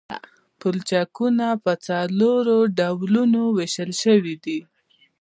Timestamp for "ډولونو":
2.77-3.41